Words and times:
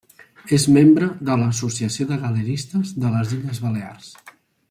És 0.55 0.63
membre 0.77 1.09
de 1.27 1.35
l'Associació 1.41 2.07
de 2.13 2.17
Galeristes 2.23 2.95
de 3.05 3.13
les 3.17 3.37
Illes 3.39 3.61
Balears. 3.67 4.11